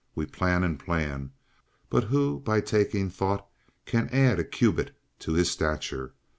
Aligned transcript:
We 0.15 0.25
plan 0.25 0.63
and 0.63 0.79
plan, 0.79 1.29
but 1.91 2.05
who 2.05 2.39
by 2.39 2.59
taking 2.61 3.11
thought 3.11 3.45
can 3.85 4.09
add 4.09 4.39
a 4.39 4.43
cubit 4.43 4.95
to 5.19 5.33
his 5.33 5.51
stature? 5.51 6.15